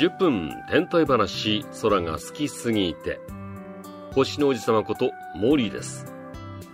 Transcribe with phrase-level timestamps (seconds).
[0.00, 3.20] 10分天体話空が好きすぎて。
[4.12, 6.06] 星の王子様ことモーリーです。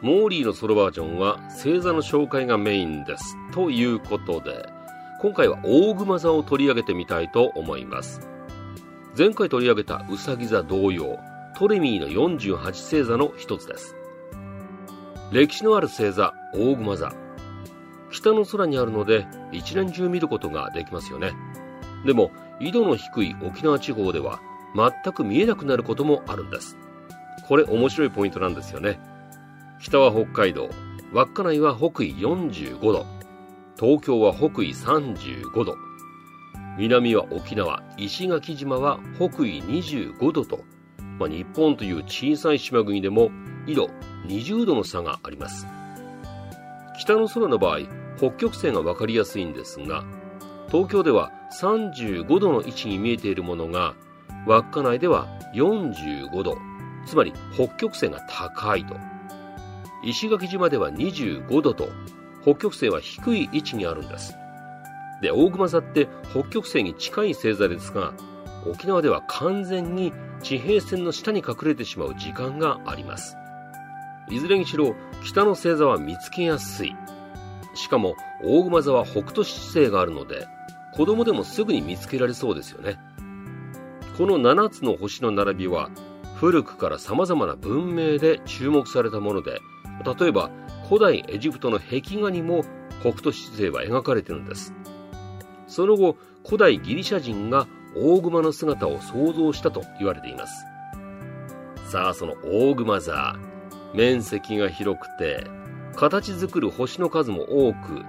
[0.00, 3.36] モーリーのソロバージョンは星座の紹介がメインです。
[3.52, 4.68] ということで
[5.20, 8.20] 今回は大熊座を取り上げてみたいと思います。
[9.18, 11.18] 前回取り上げたうさぎ座同様
[11.58, 13.96] トレミーの48星座の一つです。
[15.32, 17.12] 歴史のある星座大熊座。
[18.12, 21.32] 北の空にあるので一年中見ることができますよね。
[22.04, 24.40] でも緯度の低い沖縄地方では
[24.74, 26.76] 全く見えなくなることもあるんです。
[27.48, 28.98] これ面白いポイントなんですよね。
[29.80, 30.68] 北は北海道
[31.12, 33.06] 稚内は北緯45度
[33.78, 35.76] 東京は北緯35度
[36.78, 40.60] 南は沖縄石垣島は北緯25度と、
[41.18, 43.30] まあ、日本という小さい島国でも
[43.66, 43.90] 緯度
[44.26, 45.66] 20度の差があります。
[46.98, 47.80] 北の空の場合
[48.16, 50.04] 北極星が分かりやすいんですが
[50.68, 51.30] 東京では
[51.60, 53.94] 35度の位置に見えているものが
[54.46, 56.56] 稚内では45度
[57.06, 58.96] つまり北極星が高いと。
[60.04, 61.88] 石垣島では25度と
[62.42, 64.36] 北極星は低い位置にあるんです。
[65.20, 68.12] で大熊座って北極星に近い星座ですが
[68.70, 73.36] 沖縄では完全に地平線の下に隠れてしまう時間があります。
[74.28, 76.94] いずれにしろ北の星座は見つけやすい。
[77.74, 80.46] しかも大熊座は北斗七星があるので
[80.96, 82.98] 子供でもすぐに見つけられそうですよね。
[84.16, 85.90] この7つの星の並びは
[86.36, 89.60] 古くから様々な文明で注目されたもので
[90.18, 90.50] 例えば
[90.88, 92.64] 古代エジプトの壁画にも
[93.00, 94.72] 北斗七星は描かれてるんです。
[95.66, 100.64] その後古代ギリシャ人が大熊の姿を想像したと言われています。
[101.90, 103.36] さあその大熊座
[103.94, 105.44] 面積が広くて
[105.94, 108.02] 形作る星の数も多く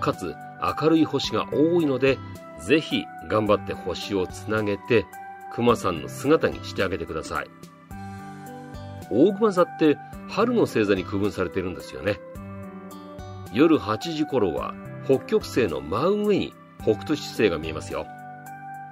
[0.00, 2.18] かつ明るい星が多いので
[2.60, 5.06] ぜひ頑張って星をつなげて
[5.52, 7.50] 熊さんの姿にしてあげてください。
[9.10, 9.96] 大熊座って
[10.28, 12.20] 春の星座に区分されてるんですよね。
[13.52, 14.74] 夜8時頃は
[15.06, 16.52] 北極星の真上に
[16.82, 18.06] 北斗七星が見えますよ。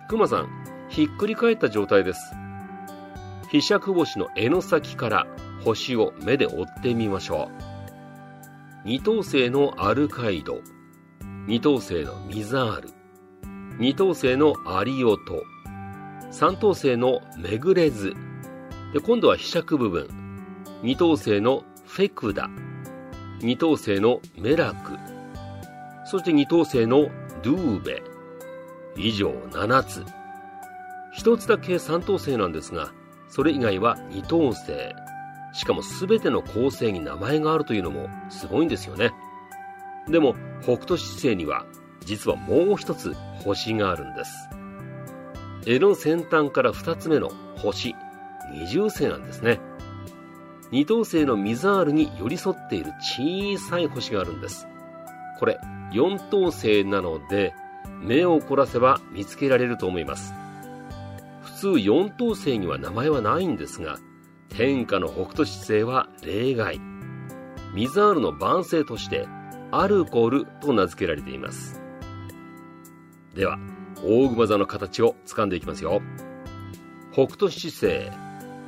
[0.09, 0.49] 熊さん
[0.89, 2.21] ひっくり返った状態です。
[3.51, 5.27] 飛尺星の柄の先から
[5.65, 7.67] 星を目で追ってみましょう。
[8.85, 10.61] 二等星のアルカイド。
[11.47, 12.89] 二等星のミザール
[13.79, 15.45] 二等星のアリオト。
[16.33, 18.15] 三等星のメグレズ。
[18.93, 20.09] で今度は被尺部分。
[20.83, 22.51] 二等星のフェクダ。
[23.43, 24.99] 二等星のメラク。
[26.05, 27.11] そして二等星の
[27.45, 28.03] ドゥーベ。
[28.97, 30.05] 以上7つ。
[31.13, 32.91] 一つだけ三等星なんですが
[33.29, 34.73] それ以外は二等星。
[35.53, 39.13] しかも全ての構成に名前があるというのもすごいんですよね。
[40.09, 41.67] でも北斗七星には
[42.01, 44.49] 実はもう一つ星があるんです。
[45.67, 47.95] 絵の先端から2つ目の星
[48.53, 49.61] 二重星なんですね。
[50.71, 54.67] 二等星のミザールに寄り添っている小さい星があるんです。
[55.39, 55.59] これ
[55.93, 57.55] 四等星なので
[58.01, 60.33] 目を凝らせば見つけられると思います。
[61.43, 63.99] 普通四等星には名前はないんですが
[64.49, 66.81] 天下の北斗七星は例外。
[67.75, 69.27] ミザールの番星として
[69.71, 71.81] アルコールと名付けられています。
[73.35, 73.59] では
[74.05, 76.01] 大熊座の形を掴んでいきますよ。
[77.13, 78.11] 北斗七星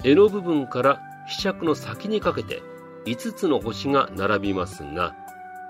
[0.03, 2.63] 柄の部分から飛尺の先にかけて
[3.05, 5.15] 5つの星が並びますが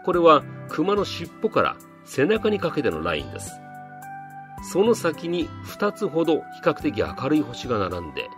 [0.05, 3.51] これは熊の尻尾から背中にかけてのラインです。
[4.73, 8.29] その先に2つほど比較的明るい星が並んで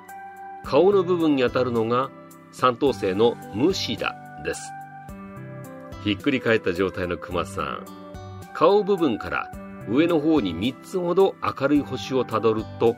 [0.65, 2.11] 顔の部分に当たるのが
[2.53, 4.15] 三等星のムシダ
[4.45, 4.73] です。
[6.03, 7.85] ひっくり返った状態のクマさん。
[8.55, 9.53] 顔部分から
[9.89, 12.97] 上の方に3つほど明るい星をたどると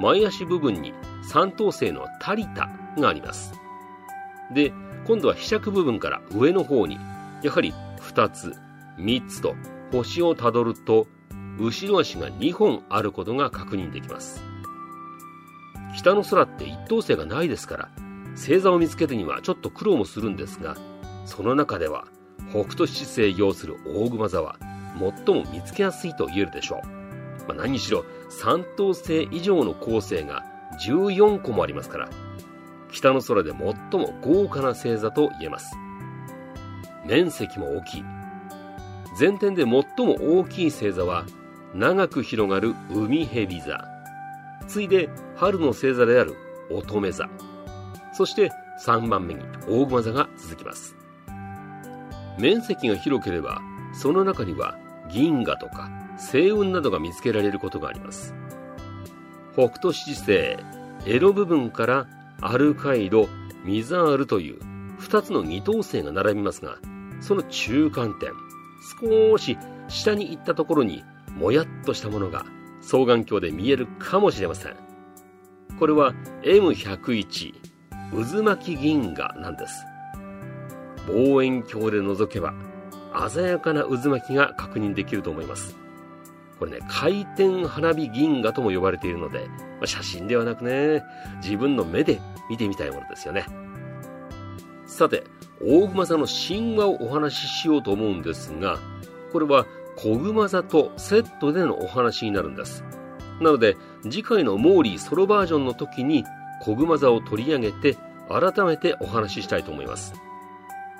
[0.00, 0.92] 前足部分に
[1.28, 3.52] 三等星のタリタがあります。
[4.54, 4.72] で
[5.06, 6.98] 今度は被尺部分から上の方に
[7.42, 8.54] やはり2つ
[8.98, 9.54] 3つと
[9.90, 11.06] 星をたどると
[11.58, 14.42] 後ろ足が2本あることが確認できます。
[15.96, 17.90] 北の空って一等星がないですから
[18.34, 20.76] 星座を見つけるにはちょっと苦労もするんですが
[21.24, 22.06] その中では
[22.50, 24.56] 北斗七星要する大熊座は
[24.98, 26.86] 最も見つけやすいと言えるでしょう、
[27.48, 30.44] まあ、何しろ三等星以上の構成が
[30.86, 32.08] 14個もありますから
[32.92, 33.58] 北の空で最
[34.00, 35.74] も豪華な星座と言えます。
[37.04, 38.04] 面積も大きい。
[39.18, 41.24] 全天で最も大きい星座は
[41.74, 43.84] 長く広がる海蛇座。
[44.68, 46.36] 次いで春の星座である
[46.70, 47.28] 乙女座。
[48.12, 48.50] そして
[48.84, 51.01] 3番目に大熊座が続きます。
[52.38, 53.60] 面積が広ければ
[53.92, 54.76] その中には
[55.10, 58.34] 銀河とか星雲などが見つけられることがあります
[59.54, 60.56] 北斗七星、
[61.06, 62.06] エロ部分から
[62.40, 63.28] アルカイド、
[63.64, 64.58] ミザールという
[65.00, 66.78] 2つの二等星が並びますが、
[67.20, 68.32] その中間点、
[69.00, 69.58] 少し
[69.88, 71.04] 下に行ったところに
[71.36, 72.46] もやっとしたものが
[72.80, 74.76] 双眼鏡で見えるかもしれません。
[75.78, 77.54] これは M101
[78.10, 79.84] 渦巻き銀河なんです。
[81.08, 82.54] 望遠鏡で覗けば
[83.28, 85.76] 鮮やかな渦巻きが確認できると思います。
[86.58, 89.48] これね、回転花火銀河とも呼ばれているので、
[89.80, 91.02] ま写真ではなくね、
[91.42, 93.46] 自分の目で見てみたいものですよね。
[94.86, 95.24] さて、
[95.60, 98.78] 大熊座の神話をお話ししようと思うんですが、
[99.32, 99.66] これは
[99.96, 102.84] 小熊座とセットでのお話になるんです。
[103.40, 106.24] なので、次回のモーリーソロバージョンの時に
[106.60, 107.96] 小熊座を取り上げて
[108.28, 110.12] 改めてお話ししたいと思います。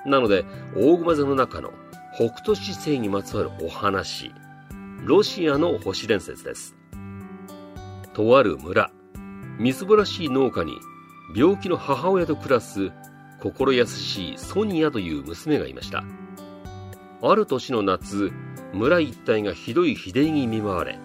[0.05, 0.45] なので、
[0.75, 1.71] 大熊座の中の
[2.15, 4.33] 北斗七星にまつわるお話、
[5.05, 6.75] ロシアの星伝説です。
[8.13, 8.91] とある村、
[9.57, 10.77] みすぼらしい農家に
[11.35, 12.91] 病気の母親と暮らす
[13.41, 16.03] 心優しいソニアという娘がいました。
[17.21, 18.31] ある年の夏、
[18.73, 20.99] 村一帯がひどい日照りに見舞われ、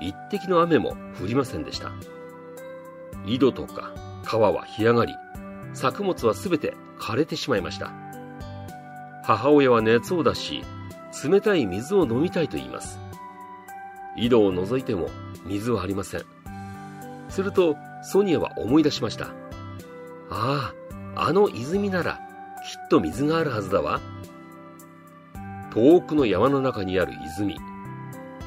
[0.00, 1.92] 一滴の雨も降りませんでした。
[3.26, 3.92] 井戸とか
[4.24, 5.14] 川は干上がり、
[5.74, 8.07] 作物はすべて枯れてしまいました。
[9.28, 10.64] 母親は熱を出し、
[11.22, 12.98] 冷たい水を飲みたいと言います。
[14.16, 15.10] 井戸を覗いても
[15.44, 16.22] 水はありません。
[17.28, 19.26] するとソニアは思い出しました。
[20.30, 20.72] あ
[21.14, 24.00] あ、あの泉ならきっと水があるはずだわ。
[25.74, 27.58] 遠くの山の中にある泉。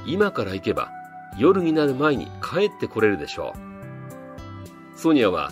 [0.08, 0.90] 今から行けば
[1.38, 3.54] 夜になる前に帰ってこれるでしょ
[4.96, 4.98] う。
[4.98, 5.52] ソニアは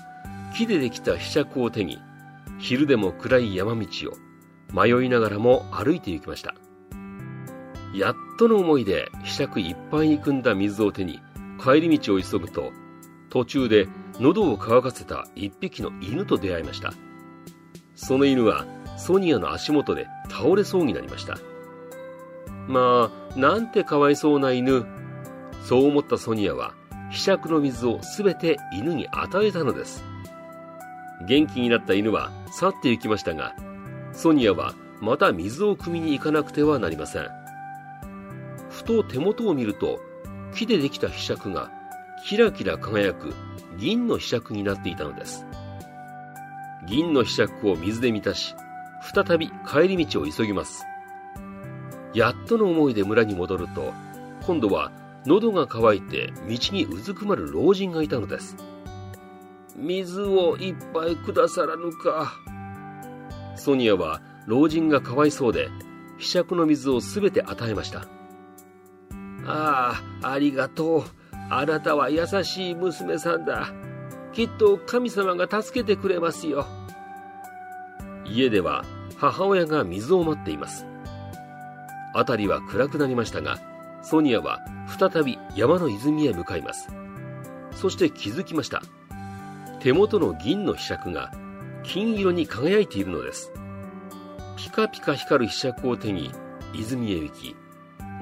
[0.58, 2.00] 木でできたひしゃくを手に
[2.58, 4.29] 昼でも暗い山道を
[4.72, 6.56] 迷いながらも歩いて行きました。
[7.94, 11.20] やっとの思いでひしゃくいっぱいに汲んだ水を手に
[11.62, 12.72] 帰り道を急ぐと
[13.30, 13.88] 途中で
[14.20, 16.94] 喉を渇かせた一匹の犬と出会いました。
[17.96, 18.66] その犬は
[18.98, 21.38] ソニアの足元で倒れそうになりました。
[22.68, 24.86] まあ、なんてかわいそうな犬。
[25.64, 26.74] そう思ったソニアは、
[27.10, 30.04] ひしゃくの水をすべて犬に与えたのです。
[31.28, 33.56] 元気になった犬は去って行きましたが、
[34.20, 37.30] ソニアはまた水を汲みに行かなくてはなりません。
[38.70, 40.02] ふと手元を見ると、
[40.54, 41.72] 木でできたひしゃくが
[42.26, 43.34] キラキラ輝く
[43.78, 45.46] 銀のひしゃくになっていたのです。
[46.86, 48.56] 銀のひしゃくを水で満たし、
[49.14, 50.84] 再び帰り道を急ぎます。
[52.14, 53.94] やっとの思いで村に戻ると、
[54.46, 54.92] 今度は
[55.26, 58.58] 喉が渇いて道にうずくまる老人がいたのです。
[59.78, 62.34] 水を一杯くださらぬか。
[63.60, 65.70] ソニアは老人がかわいそうで、
[66.18, 68.08] ひしゃくの水をすべて与えました。
[69.46, 71.04] ああ、ありがとう。
[71.52, 73.74] あなたは優しい娘さんだ。
[74.34, 76.66] きっと神様が助けてくれますよ。
[78.26, 78.86] 家では
[79.18, 80.86] 母親が水を待っています。
[82.14, 83.60] 辺りは暗くなりましたが、
[84.02, 84.60] ソニアは
[85.00, 86.90] 再び山の泉へ向かいます。
[87.76, 88.82] そして気づきました。
[89.80, 91.32] 手元の銀の柄杓が
[91.90, 93.52] 金色に輝いているのです。
[94.56, 96.30] ピカピカ光る柄杓を手に
[96.72, 97.56] 泉へ行き、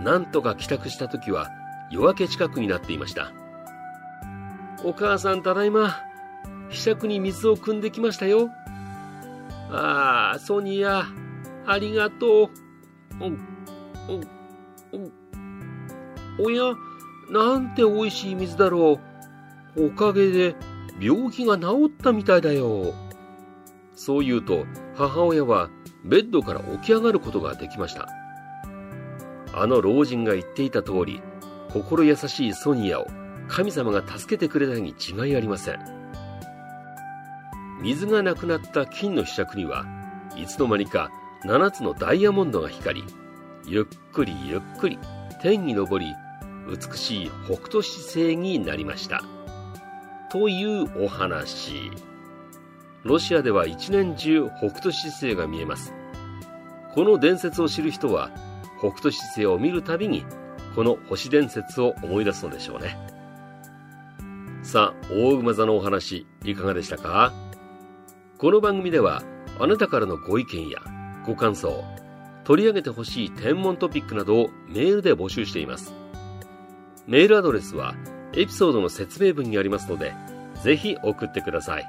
[0.01, 1.49] なんとか帰宅した時は
[1.91, 3.33] 夜明け近くになっていました。
[4.85, 6.01] お母さんただいま。
[6.69, 8.49] ひしゃくに水を汲んできましたよ。
[9.69, 11.03] ああ、ソニア、
[11.65, 12.49] ありがとう。
[13.19, 13.37] うん、
[14.07, 14.27] うん、
[14.93, 15.11] うん。
[16.39, 16.73] おや、
[17.29, 19.01] なんて美味しい水だろ
[19.75, 19.87] う。
[19.87, 20.55] おかげで
[21.01, 22.93] 病気が治ったみたいだよ。
[23.97, 25.71] そう言うと、母親は
[26.05, 28.07] ベッドから起き上がることができました。
[29.53, 31.19] あの老人が言っていた通り、
[31.73, 33.07] 心優しいソニアを
[33.47, 35.79] 神様が助けてくれたに違いありません。
[37.81, 39.85] 水がなくなった金の柄杓には
[40.35, 41.11] いつの間にか
[41.45, 43.07] 7つのダイヤモンドが光り、
[43.65, 44.99] ゆっくりゆっくり
[45.41, 46.13] 天に昇り、
[46.69, 49.23] 美しい北斗七星になりました。
[50.29, 51.89] というお話。
[53.07, 55.93] ロシアでは一年中北斗七星が見えます。
[56.93, 58.31] この伝説を知る人は
[58.79, 60.25] 北斗七星を見るたびに
[60.75, 62.97] この星伝説を思い出すのでしょうね。
[64.61, 67.31] さあ、大馬座のお話、いかがでしたか？
[68.37, 69.23] この番組では、
[69.57, 70.79] あなたからのご意見や
[71.25, 71.85] ご感想、
[72.43, 75.93] 取り上げてほしい天文トピックなどをメールで募集しています。
[77.07, 77.95] メールアドレスは、
[78.33, 80.13] エピソードの説明文にありますので、
[80.61, 81.85] ぜひ送ってください。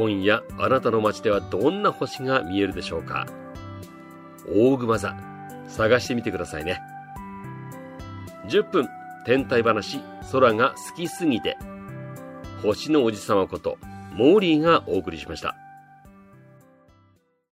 [0.00, 3.26] 今夜、あなたの街ではどんな星が見えるでしょうか？
[4.48, 5.14] 大熊座、
[5.68, 6.80] 探してみてくださいね。
[8.48, 8.88] 10分
[9.26, 10.00] 天体話
[10.32, 11.58] 空が好きすぎて、
[12.62, 13.76] 星のおじさまこと、
[14.14, 15.54] モーリーがお送りしました。